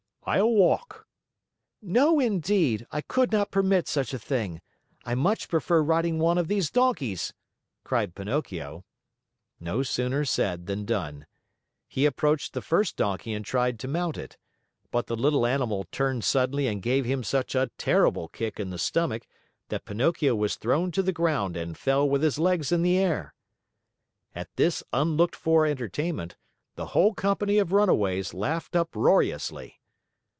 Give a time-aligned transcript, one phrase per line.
[0.23, 1.07] "I'll walk."
[1.81, 2.85] "No, indeed.
[2.91, 4.61] I could not permit such a thing.
[5.03, 7.33] I much prefer riding one of these donkeys,"
[7.83, 8.85] cried Pinocchio.
[9.59, 11.25] No sooner said than done.
[11.87, 14.37] He approached the first donkey and tried to mount it.
[14.91, 18.77] But the little animal turned suddenly and gave him such a terrible kick in the
[18.77, 19.25] stomach
[19.69, 23.33] that Pinocchio was thrown to the ground and fell with his legs in the air.
[24.35, 26.37] At this unlooked for entertainment,
[26.75, 29.79] the whole company of runaways laughed uproariously.